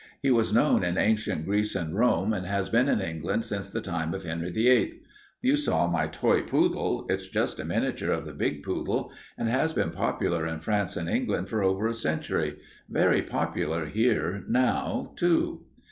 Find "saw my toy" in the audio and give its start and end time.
5.55-6.41